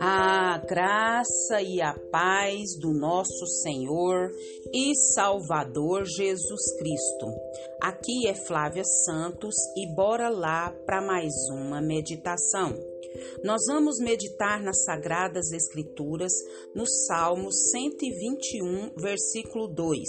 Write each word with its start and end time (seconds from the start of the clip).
A 0.00 0.58
graça 0.58 1.62
e 1.62 1.80
a 1.80 1.94
paz 2.10 2.76
do 2.80 2.92
nosso 2.92 3.46
Senhor 3.62 4.30
e 4.72 4.94
Salvador 5.14 6.04
Jesus 6.04 6.76
Cristo. 6.78 7.26
Aqui 7.80 8.26
é 8.26 8.34
Flávia 8.34 8.84
Santos 8.84 9.54
e 9.76 9.86
bora 9.94 10.28
lá 10.28 10.70
para 10.84 11.00
mais 11.00 11.32
uma 11.50 11.80
meditação. 11.80 12.74
Nós 13.44 13.62
vamos 13.68 13.98
meditar 14.00 14.62
nas 14.62 14.84
Sagradas 14.84 15.52
Escrituras 15.52 16.32
no 16.74 16.86
Salmo 16.86 17.52
121, 17.52 18.90
versículo 18.96 19.68
2. 19.68 20.08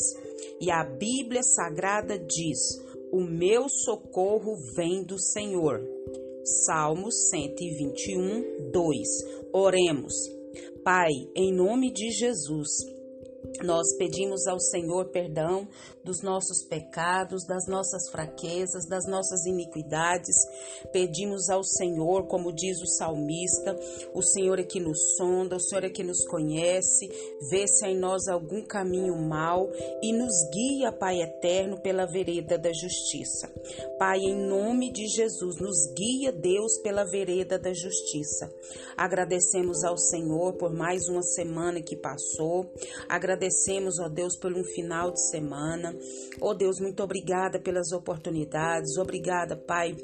E 0.60 0.72
a 0.72 0.84
Bíblia 0.84 1.44
Sagrada 1.44 2.18
diz: 2.18 2.87
O 3.12 3.22
meu 3.22 3.70
socorro 3.70 4.56
vem 4.76 5.04
do 5.04 5.18
Senhor. 5.20 5.82
Salmo 6.66 7.12
121, 7.12 8.72
2. 8.72 9.08
Oremos. 9.54 10.14
Pai, 10.84 11.12
em 11.36 11.54
nome 11.54 11.92
de 11.92 12.10
Jesus, 12.12 12.70
nós 13.64 13.96
pedimos 13.98 14.46
ao 14.48 14.60
Senhor 14.60 15.10
perdão 15.10 15.68
dos 16.04 16.22
nossos 16.22 16.64
pecados, 16.64 17.46
das 17.46 17.68
nossas 17.68 18.10
fraquezas, 18.10 18.88
das 18.88 19.06
nossas 19.06 19.46
iniquidades. 19.46 20.36
Pedimos 20.92 21.50
ao 21.50 21.64
Senhor, 21.64 22.28
como 22.28 22.54
diz 22.54 22.82
o 22.82 22.88
salmista, 22.88 23.78
o 24.14 24.22
Senhor 24.22 24.60
é 24.60 24.64
que 24.64 24.80
nos 24.80 25.16
sonda, 25.18 25.56
o 25.56 25.60
Senhor 25.60 25.84
é 25.84 25.90
que 25.90 26.04
nos 26.04 26.26
conhece, 26.28 27.10
vê 27.50 27.68
se 27.68 27.86
em 27.88 27.98
nós 27.98 28.28
algum 28.28 28.64
caminho 28.64 29.18
mau 29.18 29.70
e 30.02 30.14
nos 30.14 30.34
guia, 30.52 30.92
Pai 30.92 31.22
eterno, 31.22 31.82
pela 31.82 32.06
vereda 32.06 32.58
da 32.58 32.72
justiça. 32.72 33.52
Pai, 33.98 34.20
em 34.20 34.36
nome 34.36 34.92
de 34.92 35.08
Jesus, 35.08 35.58
nos 35.60 35.92
guia, 35.94 36.32
Deus, 36.32 36.78
pela 36.80 37.04
vereda 37.04 37.58
da 37.58 37.74
justiça. 37.74 38.52
Agradecemos 38.96 39.84
ao 39.84 39.98
Senhor 39.98 40.54
por 40.54 40.74
mais 40.74 41.08
uma 41.08 41.22
semana 41.22 41.82
que 41.82 41.96
passou. 41.96 42.72
Ó 44.00 44.08
Deus, 44.08 44.38
por 44.38 44.54
um 44.54 44.64
final 44.64 45.12
de 45.12 45.22
semana. 45.30 45.94
Ó 46.40 46.54
Deus, 46.54 46.80
muito 46.80 47.04
obrigada 47.04 47.60
pelas 47.60 47.92
oportunidades. 47.92 48.98
Obrigada, 48.98 49.58
Pai 49.58 49.96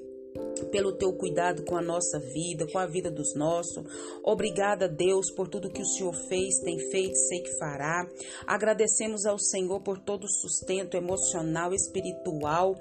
pelo 0.65 0.93
teu 0.93 1.13
cuidado 1.13 1.63
com 1.63 1.75
a 1.75 1.81
nossa 1.81 2.19
vida, 2.19 2.67
com 2.71 2.77
a 2.77 2.85
vida 2.85 3.09
dos 3.09 3.35
nossos. 3.35 3.83
Obrigada, 4.23 4.87
Deus, 4.87 5.31
por 5.31 5.47
tudo 5.47 5.71
que 5.71 5.81
o 5.81 5.85
Senhor 5.85 6.13
fez, 6.27 6.59
tem 6.59 6.77
feito, 6.91 7.15
sei 7.15 7.41
que 7.41 7.57
fará. 7.57 8.07
Agradecemos 8.45 9.25
ao 9.25 9.39
Senhor 9.39 9.81
por 9.81 9.99
todo 9.99 10.25
o 10.25 10.29
sustento 10.29 10.95
emocional, 10.95 11.73
espiritual, 11.73 12.75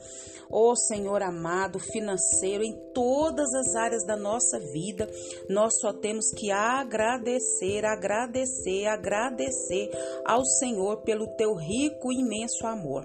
ó 0.50 0.74
Senhor 0.74 1.22
amado, 1.22 1.78
financeiro, 1.78 2.62
em 2.62 2.76
todas 2.92 3.52
as 3.54 3.74
áreas 3.74 4.04
da 4.04 4.16
nossa 4.16 4.58
vida. 4.58 5.08
Nós 5.48 5.72
só 5.80 5.92
temos 5.92 6.30
que 6.36 6.50
agradecer, 6.50 7.84
agradecer, 7.84 8.86
agradecer 8.86 9.90
ao 10.24 10.44
Senhor 10.44 11.02
pelo 11.02 11.26
teu 11.36 11.54
rico 11.54 12.12
e 12.12 12.20
imenso 12.20 12.66
amor. 12.66 13.04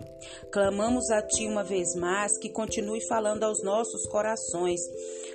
Clamamos 0.52 1.09
a 1.11 1.22
Ti 1.22 1.48
uma 1.48 1.64
vez 1.64 1.95
mais 1.95 2.38
que 2.38 2.50
continue 2.50 3.05
falando 3.08 3.44
aos 3.44 3.64
nossos 3.64 4.05
corações, 4.08 4.67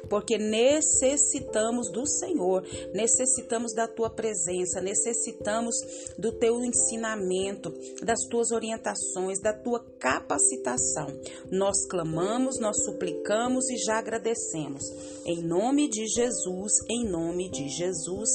porque 0.09 0.37
necessitamos 0.39 1.91
do 1.91 2.07
Senhor, 2.07 2.63
necessitamos 2.93 3.73
da 3.75 3.87
Tua 3.87 4.11
presença, 4.11 4.81
necessitamos 4.81 5.75
do 6.19 6.33
Teu 6.33 6.65
ensinamento, 6.65 7.73
das 8.03 8.21
Tuas 8.31 8.51
orientações, 8.51 9.41
da 9.41 9.53
Tua 9.53 9.81
capacitação. 9.99 11.07
Nós 11.51 11.87
clamamos, 11.89 12.59
nós 12.61 12.85
suplicamos 12.85 13.69
e 13.71 13.77
já 13.79 13.99
agradecemos. 13.99 14.83
Em 15.25 15.43
nome 15.43 15.89
de 15.89 16.07
Jesus, 16.07 16.73
em 16.91 17.09
nome 17.09 17.51
de 17.51 17.69
Jesus. 17.69 18.29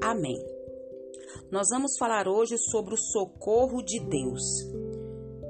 Amém. 0.00 0.38
Nós 1.50 1.68
vamos 1.70 1.96
falar 1.98 2.28
hoje 2.28 2.56
sobre 2.58 2.94
o 2.94 2.98
socorro 2.98 3.82
de 3.82 3.98
Deus. 4.00 4.42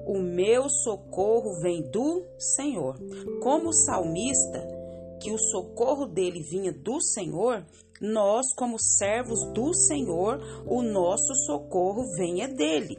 O 0.06 0.19
meu 0.20 0.69
socorro 0.70 1.60
vem 1.60 1.82
do 1.82 2.25
Senhor. 2.38 2.97
Como 3.42 3.72
salmista, 3.72 4.77
que 5.18 5.30
o 5.32 5.38
socorro 5.38 6.06
dele 6.06 6.42
vinha 6.42 6.72
do 6.72 7.00
Senhor, 7.00 7.64
nós, 8.00 8.46
como 8.54 8.78
servos 8.78 9.44
do 9.52 9.74
Senhor, 9.74 10.40
o 10.66 10.82
nosso 10.82 11.34
socorro 11.46 12.04
vem 12.16 12.42
é 12.42 12.48
dele. 12.48 12.98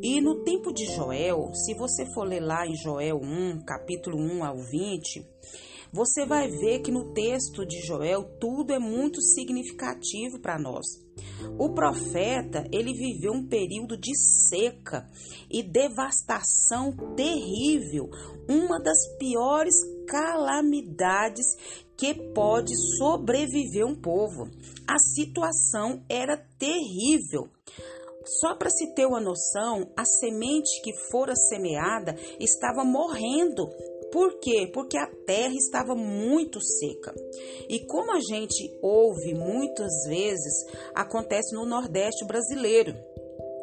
E 0.00 0.20
no 0.20 0.44
tempo 0.44 0.72
de 0.72 0.84
Joel, 0.86 1.52
se 1.54 1.74
você 1.74 2.06
for 2.14 2.24
ler 2.24 2.40
lá 2.40 2.66
em 2.66 2.76
Joel 2.76 3.20
1, 3.20 3.64
capítulo 3.64 4.16
1 4.16 4.44
ao 4.44 4.56
20, 4.56 5.26
você 5.92 6.24
vai 6.24 6.48
ver 6.48 6.80
que 6.80 6.90
no 6.90 7.12
texto 7.12 7.66
de 7.66 7.80
Joel 7.80 8.24
tudo 8.40 8.72
é 8.72 8.78
muito 8.78 9.20
significativo 9.20 10.40
para 10.40 10.58
nós. 10.58 10.86
O 11.58 11.74
profeta, 11.74 12.64
ele 12.72 12.92
viveu 12.92 13.32
um 13.32 13.46
período 13.46 13.96
de 13.96 14.16
seca 14.16 15.08
e 15.50 15.62
devastação 15.62 16.96
terrível, 17.14 18.08
uma 18.48 18.80
das 18.80 18.98
piores 19.18 19.74
calamidades 20.06 21.46
que 21.96 22.14
pode 22.32 22.74
sobreviver 22.98 23.86
um 23.86 23.94
povo. 23.94 24.48
A 24.86 24.98
situação 24.98 26.04
era 26.08 26.36
terrível. 26.58 27.48
Só 28.40 28.54
para 28.54 28.70
se 28.70 28.94
ter 28.94 29.06
uma 29.06 29.20
noção, 29.20 29.90
a 29.96 30.04
semente 30.04 30.80
que 30.82 30.92
fora 31.10 31.34
semeada 31.34 32.14
estava 32.38 32.84
morrendo 32.84 33.68
por 34.12 34.38
quê? 34.38 34.70
Porque 34.72 34.98
a 34.98 35.06
terra 35.26 35.54
estava 35.54 35.94
muito 35.94 36.60
seca. 36.60 37.14
E 37.68 37.80
como 37.86 38.12
a 38.12 38.20
gente 38.20 38.70
ouve 38.82 39.34
muitas 39.34 39.90
vezes, 40.06 40.66
acontece 40.94 41.56
no 41.56 41.64
Nordeste 41.64 42.24
brasileiro. 42.26 42.94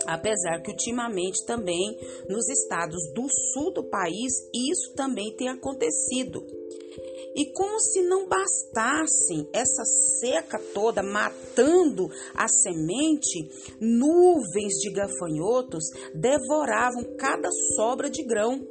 Apesar 0.07 0.61
que 0.63 0.71
ultimamente 0.71 1.45
também 1.45 1.95
nos 2.27 2.49
estados 2.49 3.13
do 3.13 3.27
sul 3.53 3.71
do 3.71 3.83
país 3.83 4.33
isso 4.53 4.93
também 4.95 5.35
tem 5.35 5.49
acontecido. 5.49 6.43
E 7.35 7.45
como 7.53 7.79
se 7.79 8.01
não 8.01 8.27
bastasse 8.27 9.47
essa 9.53 9.83
seca 10.19 10.57
toda 10.73 11.03
matando 11.03 12.09
a 12.33 12.47
semente, 12.47 13.47
nuvens 13.79 14.73
de 14.81 14.89
gafanhotos 14.89 15.83
devoravam 16.15 17.03
cada 17.17 17.49
sobra 17.75 18.09
de 18.09 18.23
grão 18.23 18.65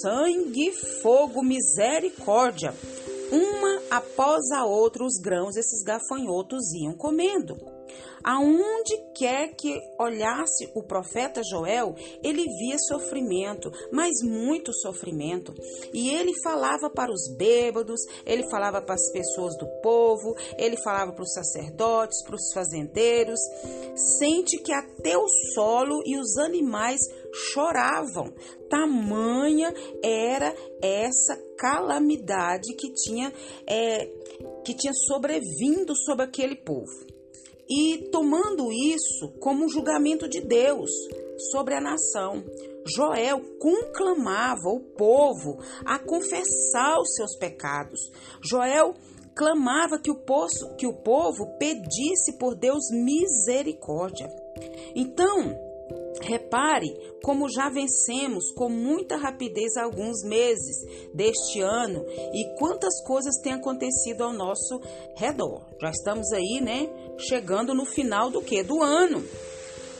sangue, 0.00 0.72
fogo, 1.02 1.42
misericórdia. 1.42 2.74
Uma 3.30 3.82
após 3.90 4.50
a 4.52 4.66
outra, 4.66 5.04
os 5.04 5.18
grãos 5.18 5.56
esses 5.56 5.82
gafanhotos 5.82 6.72
iam 6.74 6.94
comendo. 6.94 7.56
Aonde 8.24 8.96
quer 9.16 9.54
que 9.56 9.80
olhasse 9.98 10.70
o 10.74 10.82
profeta 10.82 11.42
Joel, 11.42 11.94
ele 12.22 12.44
via 12.44 12.76
sofrimento, 12.78 13.70
mas 13.90 14.22
muito 14.22 14.72
sofrimento. 14.72 15.52
E 15.92 16.10
ele 16.10 16.32
falava 16.42 16.88
para 16.88 17.10
os 17.10 17.34
bêbados, 17.36 18.00
ele 18.24 18.48
falava 18.48 18.80
para 18.80 18.94
as 18.94 19.10
pessoas 19.10 19.56
do 19.56 19.66
povo, 19.82 20.36
ele 20.56 20.76
falava 20.76 21.12
para 21.12 21.24
os 21.24 21.32
sacerdotes, 21.32 22.22
para 22.22 22.36
os 22.36 22.52
fazendeiros. 22.54 23.40
Sente 24.18 24.56
que 24.58 24.72
até 24.72 25.18
o 25.18 25.26
solo 25.52 26.00
e 26.06 26.16
os 26.16 26.36
animais 26.38 27.00
choravam. 27.32 28.32
Tamanha 28.68 29.72
era 30.02 30.54
essa 30.82 31.36
calamidade 31.58 32.74
que 32.74 32.92
tinha, 32.92 33.32
é, 33.66 34.06
que 34.64 34.74
tinha 34.74 34.92
sobrevindo 34.92 35.94
sobre 35.96 36.24
aquele 36.24 36.56
povo 36.56 37.12
e 37.68 38.08
tomando 38.10 38.70
isso 38.72 39.32
como 39.40 39.64
um 39.64 39.68
julgamento 39.68 40.28
de 40.28 40.40
Deus 40.40 40.90
sobre 41.50 41.74
a 41.74 41.80
nação. 41.80 42.44
Joel 42.94 43.40
conclamava 43.58 44.68
o 44.68 44.80
povo 44.80 45.58
a 45.84 45.98
confessar 45.98 46.98
os 46.98 47.14
seus 47.14 47.36
pecados. 47.38 48.00
Joel 48.44 48.94
clamava 49.34 49.98
que 49.98 50.10
o, 50.10 50.16
poço, 50.16 50.74
que 50.76 50.86
o 50.86 50.92
povo 50.92 51.56
pedisse 51.58 52.36
por 52.38 52.54
Deus 52.54 52.90
misericórdia. 52.90 54.28
Então, 54.94 55.71
Repare 56.22 56.88
como 57.22 57.50
já 57.50 57.68
vencemos 57.68 58.52
com 58.52 58.68
muita 58.68 59.16
rapidez 59.16 59.76
alguns 59.76 60.22
meses 60.24 60.76
deste 61.12 61.60
ano 61.60 62.04
e 62.32 62.56
quantas 62.58 63.02
coisas 63.04 63.36
têm 63.42 63.52
acontecido 63.52 64.22
ao 64.22 64.32
nosso 64.32 64.80
redor. 65.16 65.66
Já 65.80 65.90
estamos 65.90 66.32
aí, 66.32 66.60
né, 66.60 66.88
chegando 67.18 67.74
no 67.74 67.84
final 67.84 68.30
do 68.30 68.40
que 68.40 68.62
do 68.62 68.82
ano. 68.82 69.22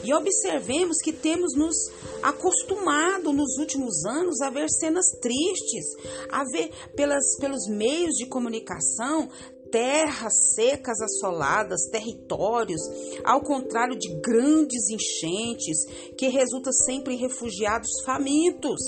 E 0.04 0.12
observemos 0.12 0.96
que 1.00 1.12
temos 1.12 1.54
nos 1.54 1.76
acostumado 2.22 3.32
nos 3.32 3.56
últimos 3.58 4.04
anos 4.04 4.40
a 4.40 4.50
ver 4.50 4.68
cenas 4.68 5.06
tristes, 5.20 5.84
a 6.28 6.42
ver 6.50 6.70
pelas, 6.96 7.36
pelos 7.38 7.68
meios 7.68 8.14
de 8.14 8.26
comunicação 8.26 9.28
terras 9.72 10.52
secas 10.54 11.00
assoladas, 11.00 11.88
territórios, 11.90 12.80
ao 13.24 13.40
contrário 13.40 13.98
de 13.98 14.14
grandes 14.20 14.90
enchentes 14.90 15.84
que 16.16 16.28
resultam 16.28 16.72
sempre 16.72 17.14
em 17.14 17.18
refugiados 17.18 17.90
famintos. 18.04 18.80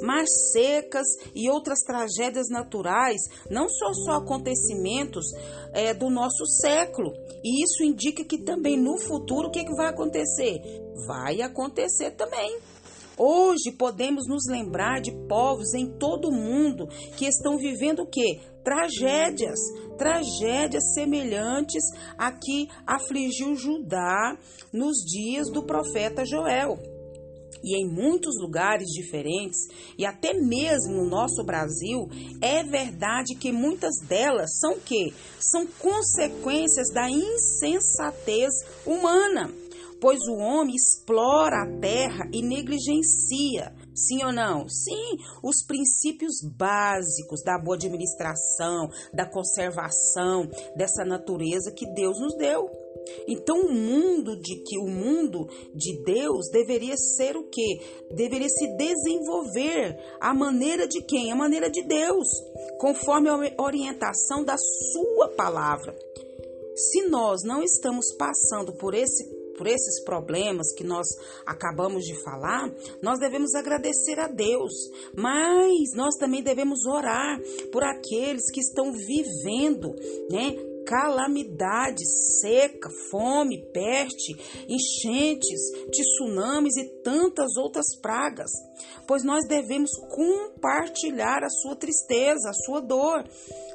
Mas 0.00 0.30
secas 0.52 1.06
e 1.34 1.50
outras 1.50 1.80
tragédias 1.80 2.48
naturais 2.48 3.20
não 3.50 3.68
são 3.68 3.92
só 3.92 4.12
acontecimentos 4.12 5.26
é, 5.74 5.92
do 5.92 6.08
nosso 6.08 6.46
século. 6.46 7.12
E 7.42 7.62
isso 7.62 7.82
indica 7.82 8.24
que 8.24 8.38
também 8.38 8.80
no 8.80 8.96
futuro 8.98 9.48
o 9.48 9.50
que, 9.50 9.58
é 9.58 9.64
que 9.64 9.74
vai 9.74 9.88
acontecer? 9.88 10.62
Vai 11.06 11.42
acontecer 11.42 12.12
também. 12.12 12.58
Hoje 13.16 13.70
podemos 13.78 14.26
nos 14.26 14.42
lembrar 14.48 15.00
de 15.00 15.12
povos 15.28 15.72
em 15.72 15.86
todo 15.98 16.28
o 16.28 16.34
mundo 16.34 16.88
que 17.16 17.26
estão 17.26 17.56
vivendo 17.56 18.00
o 18.00 18.06
quê? 18.06 18.40
Tragédias, 18.64 19.58
tragédias 19.96 20.94
semelhantes 20.94 21.84
a 22.18 22.32
que 22.32 22.68
afligiu 22.84 23.54
Judá 23.54 24.36
nos 24.72 24.96
dias 25.04 25.48
do 25.48 25.62
profeta 25.62 26.24
Joel. 26.24 26.76
E 27.62 27.80
em 27.80 27.88
muitos 27.88 28.34
lugares 28.40 28.88
diferentes, 28.88 29.58
e 29.96 30.04
até 30.04 30.34
mesmo 30.34 30.96
no 30.96 31.08
nosso 31.08 31.42
Brasil, 31.44 32.08
é 32.42 32.62
verdade 32.62 33.36
que 33.36 33.52
muitas 33.52 33.94
delas 34.06 34.58
são 34.58 34.78
que? 34.80 35.14
São 35.38 35.66
consequências 35.66 36.90
da 36.92 37.08
insensatez 37.08 38.52
humana 38.84 39.63
pois 40.04 40.20
o 40.28 40.34
homem 40.34 40.76
explora 40.76 41.62
a 41.62 41.80
terra 41.80 42.28
e 42.30 42.42
negligencia. 42.42 43.74
Sim 43.94 44.22
ou 44.22 44.34
não? 44.34 44.68
Sim, 44.68 45.16
os 45.42 45.64
princípios 45.66 46.42
básicos 46.58 47.42
da 47.42 47.58
boa 47.58 47.74
administração, 47.74 48.90
da 49.14 49.24
conservação 49.24 50.46
dessa 50.76 51.06
natureza 51.06 51.72
que 51.72 51.90
Deus 51.94 52.20
nos 52.20 52.36
deu. 52.36 52.68
Então 53.26 53.62
o 53.62 53.72
mundo 53.72 54.38
de 54.38 54.62
que 54.64 54.78
o 54.78 54.86
mundo 54.86 55.48
de 55.74 56.04
Deus 56.04 56.50
deveria 56.50 56.98
ser 56.98 57.34
o 57.34 57.48
quê? 57.48 57.80
Deveria 58.14 58.50
se 58.50 58.76
desenvolver 58.76 59.98
a 60.20 60.34
maneira 60.34 60.86
de 60.86 61.00
quem? 61.00 61.32
A 61.32 61.36
maneira 61.36 61.70
de 61.70 61.82
Deus, 61.82 62.28
conforme 62.78 63.30
a 63.30 63.62
orientação 63.62 64.44
da 64.44 64.56
sua 64.58 65.28
palavra. 65.30 65.96
Se 66.76 67.08
nós 67.08 67.42
não 67.42 67.62
estamos 67.62 68.12
passando 68.18 68.74
por 68.74 68.92
esse 68.92 69.43
por 69.56 69.66
esses 69.66 70.02
problemas 70.04 70.72
que 70.74 70.84
nós 70.84 71.06
acabamos 71.46 72.04
de 72.04 72.14
falar, 72.22 72.72
nós 73.02 73.18
devemos 73.18 73.54
agradecer 73.54 74.18
a 74.18 74.28
Deus, 74.28 74.72
mas 75.16 75.94
nós 75.94 76.14
também 76.16 76.42
devemos 76.42 76.84
orar 76.86 77.40
por 77.72 77.84
aqueles 77.84 78.50
que 78.50 78.60
estão 78.60 78.92
vivendo, 78.92 79.94
né? 80.30 80.73
Calamidades, 80.84 82.40
seca, 82.40 82.88
fome, 83.10 83.64
peste, 83.72 84.32
enchentes, 84.68 85.60
tsunamis 85.90 86.76
e 86.76 87.02
tantas 87.02 87.56
outras 87.56 87.86
pragas, 88.00 88.50
pois 89.06 89.24
nós 89.24 89.46
devemos 89.46 89.90
compartilhar 90.14 91.42
a 91.42 91.50
sua 91.50 91.76
tristeza, 91.76 92.50
a 92.50 92.64
sua 92.64 92.80
dor, 92.80 93.24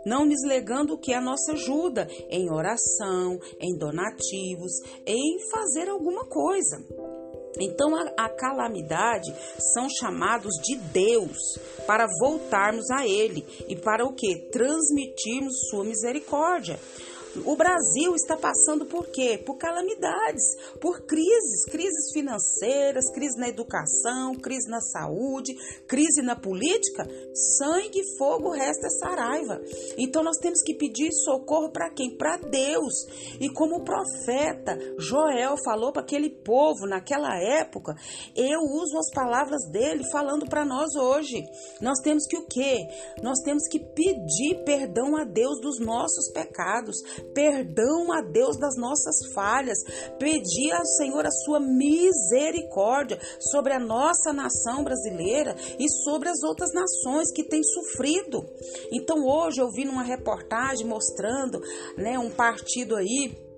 não 0.06 0.26
negando 0.26 0.94
o 0.94 0.98
que 0.98 1.14
é 1.14 1.18
a 1.18 1.22
nossa 1.22 1.54
ajuda 1.54 2.08
em 2.30 2.52
oração, 2.52 3.38
em 3.60 3.78
donativos, 3.78 4.72
em 5.06 5.38
fazer 5.52 5.90
alguma 5.90 6.26
coisa. 6.28 6.78
Então 7.60 7.96
a, 7.96 8.25
a, 8.25 8.30
calamidade 8.30 9.34
são 9.74 9.88
chamados 9.90 10.54
de 10.62 10.75
Deus 10.75 11.38
para 11.88 12.06
voltarmos 12.19 12.90
a 12.92 13.07
Ele 13.07 13.46
e 13.68 13.75
para 13.75 14.06
o 14.06 14.13
que? 14.13 14.50
Transmitirmos 14.51 15.68
sua 15.69 15.84
misericórdia. 15.84 16.80
O 17.46 17.56
Brasil 17.56 18.16
está 18.16 18.36
passando 18.36 18.86
por 18.86 19.08
quê? 19.08 19.42
Por 19.46 19.58
calamidades, 19.58 20.44
por 20.81 21.02
crises, 21.06 21.66
crises 21.66 22.12
financeiras, 22.12 23.12
crise 23.12 23.38
na 23.38 23.48
educação, 23.48 24.34
crise 24.34 24.68
na 24.68 24.81
saúde, 24.81 25.54
crise 25.88 26.24
na 26.24 26.36
política. 26.36 27.08
Sangue, 27.58 28.02
fogo, 28.18 28.50
resta 28.52 28.88
essa 28.88 29.10
raiva. 29.10 29.62
Então 29.98 30.24
nós 30.24 30.38
temos 30.38 30.62
que 30.64 30.74
pedir 30.74 31.12
socorro 31.14 31.72
para 31.72 31.92
quem? 31.92 32.18
Para 32.18 32.38
Deus. 32.38 32.94
E 33.40 33.48
como 33.50 33.78
o 33.78 33.84
profeta 33.84 34.78
Joel 34.98 35.56
falou 35.64 35.92
para 35.92 36.02
aquele 36.02 36.30
povo 36.30 36.88
naquela 36.88 37.38
época, 37.38 37.94
eu 38.36 38.60
uso 38.60 38.98
as 38.98 39.12
palavras 39.14 39.70
dele 39.72 40.04
falando 40.12 40.48
para 40.48 40.66
nós 40.66 40.96
hoje. 40.96 41.44
Nós 41.80 42.00
temos 42.04 42.26
que 42.26 42.38
o 42.38 42.48
quê? 42.48 42.88
Nós 43.22 43.40
temos 43.44 43.68
que 43.70 43.80
pedir 43.80 44.64
perdão 44.66 45.16
a 45.16 45.24
Deus 45.24 45.60
dos 45.62 45.80
nossos 45.80 46.31
pecados 46.31 46.98
perdão 47.33 48.12
a 48.12 48.21
Deus 48.21 48.57
das 48.57 48.75
nossas 48.77 49.31
falhas, 49.33 49.77
pedir 50.18 50.71
ao 50.74 50.86
Senhor 50.86 51.25
a 51.25 51.31
sua 51.31 51.60
misericórdia 51.60 53.19
sobre 53.39 53.74
a 53.74 53.80
nossa 53.80 54.33
nação 54.33 54.83
brasileira 54.83 55.56
e 55.77 55.89
sobre 56.04 56.30
as 56.30 56.44
outras 56.44 56.71
nações 56.74 57.31
que 57.31 57.44
têm 57.44 57.63
sofrido. 57.63 58.45
Então 58.92 59.25
hoje 59.25 59.62
eu 59.62 59.69
vi 59.71 59.86
numa 59.86 60.04
reportagem 60.04 60.86
mostrando, 60.88 61.60
né, 61.98 62.18
um 62.18 62.30
partido 62.30 62.95
aí 62.95 63.49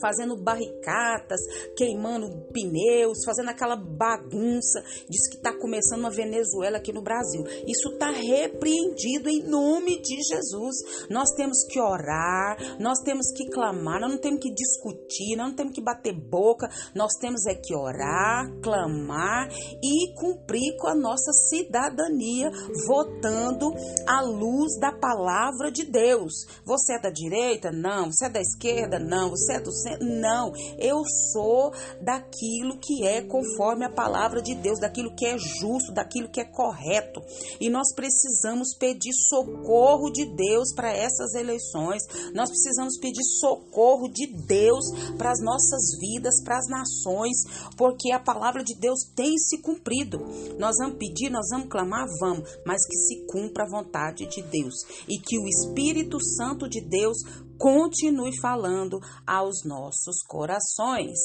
fazendo 0.00 0.36
barricatas, 0.36 1.40
queimando 1.76 2.30
pneus, 2.52 3.18
fazendo 3.24 3.50
aquela 3.50 3.76
bagunça. 3.76 4.82
Diz 5.08 5.28
que 5.28 5.36
está 5.36 5.52
começando 5.58 6.00
uma 6.00 6.10
Venezuela 6.10 6.78
aqui 6.78 6.92
no 6.92 7.02
Brasil. 7.02 7.44
Isso 7.66 7.90
está 7.92 8.10
repreendido 8.10 9.28
em 9.28 9.42
nome 9.42 10.00
de 10.00 10.16
Jesus. 10.22 11.08
Nós 11.08 11.30
temos 11.36 11.64
que 11.64 11.80
orar, 11.80 12.56
nós 12.80 12.98
temos 13.00 13.30
que 13.32 13.48
clamar, 13.50 14.00
nós 14.00 14.10
não 14.10 14.18
temos 14.18 14.40
que 14.40 14.52
discutir, 14.52 15.36
nós 15.36 15.48
não 15.48 15.54
temos 15.54 15.74
que 15.74 15.82
bater 15.82 16.12
boca, 16.12 16.68
nós 16.94 17.12
temos 17.20 17.46
é 17.46 17.54
que 17.54 17.74
orar, 17.74 18.50
clamar 18.62 19.48
e 19.82 20.14
cumprir 20.14 20.76
com 20.78 20.88
a 20.88 20.94
nossa 20.94 21.32
cidadania, 21.32 22.50
votando 22.86 23.72
à 24.06 24.20
luz 24.22 24.78
da 24.78 24.92
palavra 24.92 25.70
de 25.70 25.84
Deus. 25.84 26.32
Você 26.64 26.94
é 26.94 27.00
da 27.00 27.10
direita? 27.10 27.70
Não. 27.70 28.12
Você 28.12 28.26
é 28.26 28.30
da 28.30 28.40
esquerda? 28.40 28.98
Não. 28.98 29.30
Você 29.30 29.54
é 29.54 29.60
do 29.60 29.71
não, 30.00 30.52
eu 30.78 31.02
sou 31.32 31.72
daquilo 32.00 32.78
que 32.78 33.06
é 33.06 33.22
conforme 33.22 33.84
a 33.84 33.90
palavra 33.90 34.42
de 34.42 34.54
Deus, 34.54 34.78
daquilo 34.78 35.14
que 35.14 35.26
é 35.26 35.36
justo, 35.38 35.92
daquilo 35.92 36.28
que 36.28 36.40
é 36.40 36.44
correto. 36.44 37.20
E 37.60 37.70
nós 37.70 37.94
precisamos 37.94 38.74
pedir 38.78 39.12
socorro 39.28 40.10
de 40.10 40.26
Deus 40.26 40.74
para 40.74 40.92
essas 40.92 41.34
eleições. 41.34 42.02
Nós 42.34 42.50
precisamos 42.50 42.98
pedir 42.98 43.22
socorro 43.40 44.08
de 44.08 44.26
Deus 44.26 44.84
para 45.16 45.30
as 45.30 45.40
nossas 45.40 45.98
vidas, 45.98 46.42
para 46.42 46.58
as 46.58 46.68
nações, 46.68 47.36
porque 47.76 48.12
a 48.12 48.20
palavra 48.20 48.62
de 48.62 48.74
Deus 48.78 49.00
tem 49.14 49.36
se 49.38 49.60
cumprido. 49.60 50.18
Nós 50.58 50.76
vamos 50.78 50.98
pedir, 50.98 51.30
nós 51.30 51.46
vamos 51.50 51.68
clamar, 51.68 52.06
vamos, 52.20 52.48
mas 52.66 52.86
que 52.86 52.96
se 52.96 53.26
cumpra 53.26 53.64
a 53.64 53.70
vontade 53.70 54.26
de 54.26 54.42
Deus 54.42 54.74
e 55.08 55.18
que 55.18 55.38
o 55.38 55.46
Espírito 55.46 56.22
Santo 56.22 56.68
de 56.68 56.80
Deus 56.80 57.18
continue 57.62 58.32
falando 58.40 58.98
aos 59.24 59.64
nossos 59.64 60.20
corações. 60.26 61.16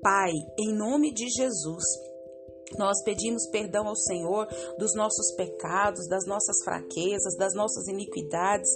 Pai, 0.00 0.30
em 0.56 0.72
nome 0.72 1.12
de 1.12 1.28
Jesus, 1.28 1.82
nós 2.78 3.02
pedimos 3.02 3.46
perdão 3.50 3.86
ao 3.86 3.96
Senhor 3.96 4.46
dos 4.78 4.94
nossos 4.94 5.34
pecados, 5.34 6.08
das 6.08 6.26
nossas 6.26 6.62
fraquezas, 6.64 7.36
das 7.36 7.54
nossas 7.54 7.86
iniquidades. 7.88 8.68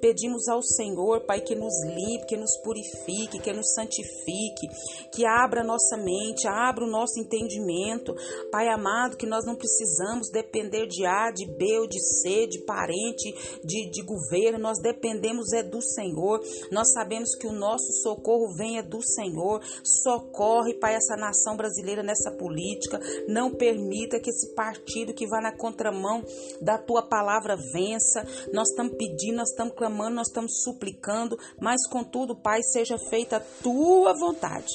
Pedimos 0.00 0.48
ao 0.48 0.62
Senhor, 0.62 1.24
Pai, 1.26 1.40
que 1.40 1.54
nos 1.54 1.74
limpe, 1.84 2.26
que 2.26 2.36
nos 2.36 2.56
purifique, 2.62 3.40
que 3.40 3.52
nos 3.52 3.72
santifique, 3.74 4.68
que 5.12 5.26
abra 5.26 5.64
nossa 5.64 5.96
mente, 5.96 6.46
abra 6.46 6.84
o 6.84 6.90
nosso 6.90 7.18
entendimento. 7.20 8.14
Pai 8.50 8.68
amado, 8.68 9.16
que 9.16 9.26
nós 9.26 9.44
não 9.44 9.56
precisamos 9.56 10.30
depender 10.30 10.86
de 10.86 11.04
A, 11.06 11.30
de 11.30 11.46
B 11.46 11.78
ou 11.80 11.86
de 11.86 12.00
C, 12.00 12.46
de 12.46 12.64
parente, 12.64 13.32
de, 13.62 13.90
de 13.90 14.02
governo. 14.02 14.58
Nós 14.58 14.78
dependemos 14.80 15.52
é 15.52 15.62
do 15.62 15.82
Senhor. 15.82 16.40
Nós 16.70 16.92
sabemos 16.92 17.34
que 17.36 17.46
o 17.46 17.52
nosso 17.52 17.92
socorro 18.02 18.54
vem 18.56 18.78
é 18.78 18.82
do 18.82 19.02
Senhor. 19.02 19.60
Socorre, 19.82 20.74
Pai, 20.74 20.94
essa 20.94 21.16
nação 21.16 21.56
brasileira 21.56 22.02
nessa 22.02 22.30
política. 22.30 23.00
Não 23.28 23.43
não 23.44 23.50
permita 23.50 24.18
que 24.18 24.30
esse 24.30 24.54
partido 24.54 25.12
que 25.12 25.26
vai 25.26 25.42
na 25.42 25.52
contramão 25.52 26.24
da 26.62 26.78
tua 26.78 27.02
palavra 27.02 27.56
vença. 27.56 28.26
Nós 28.52 28.70
estamos 28.70 28.94
pedindo, 28.96 29.36
nós 29.36 29.50
estamos 29.50 29.74
clamando, 29.74 30.16
nós 30.16 30.28
estamos 30.28 30.62
suplicando, 30.62 31.36
mas 31.60 31.86
contudo, 31.88 32.34
Pai, 32.34 32.62
seja 32.62 32.96
feita 33.10 33.36
a 33.36 33.40
tua 33.62 34.14
vontade. 34.14 34.72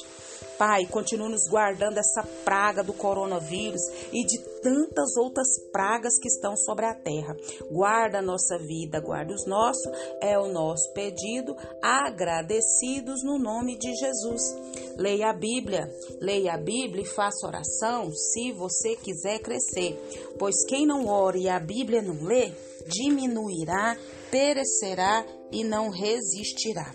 Pai, 0.60 0.84
continue 0.84 1.30
nos 1.30 1.48
guardando 1.48 1.96
essa 1.96 2.22
praga 2.44 2.84
do 2.84 2.92
coronavírus 2.92 3.80
e 4.12 4.26
de 4.26 4.38
tantas 4.60 5.16
outras 5.16 5.48
pragas 5.72 6.18
que 6.20 6.28
estão 6.28 6.54
sobre 6.54 6.84
a 6.84 6.94
terra. 6.94 7.34
Guarda 7.70 8.18
a 8.18 8.22
nossa 8.22 8.58
vida, 8.58 9.00
guarda 9.00 9.32
os 9.32 9.46
nossos, 9.46 9.90
é 10.20 10.38
o 10.38 10.52
nosso 10.52 10.92
pedido, 10.92 11.56
agradecidos 11.82 13.24
no 13.24 13.38
nome 13.38 13.78
de 13.78 13.90
Jesus. 13.94 14.42
Leia 14.98 15.30
a 15.30 15.32
Bíblia, 15.32 15.90
leia 16.20 16.52
a 16.52 16.58
Bíblia 16.58 17.04
e 17.04 17.08
faça 17.08 17.46
oração 17.46 18.12
se 18.12 18.52
você 18.52 18.96
quiser 18.96 19.38
crescer, 19.38 19.98
pois 20.38 20.62
quem 20.66 20.84
não 20.84 21.06
ora 21.06 21.38
e 21.38 21.48
a 21.48 21.58
Bíblia 21.58 22.02
não 22.02 22.22
lê, 22.22 22.52
diminuirá, 22.86 23.96
perecerá 24.30 25.24
e 25.50 25.64
não 25.64 25.88
resistirá. 25.88 26.94